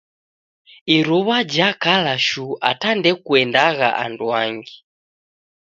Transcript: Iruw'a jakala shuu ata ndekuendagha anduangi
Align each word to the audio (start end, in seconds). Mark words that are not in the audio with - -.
Iruw'a 0.95 1.37
jakala 1.53 2.13
shuu 2.27 2.53
ata 2.69 2.89
ndekuendagha 2.97 3.89
anduangi 4.03 4.75